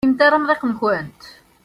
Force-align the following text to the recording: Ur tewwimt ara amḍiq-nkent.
Ur 0.03 0.05
tewwimt 0.05 0.25
ara 0.25 0.37
amḍiq-nkent. 0.39 1.21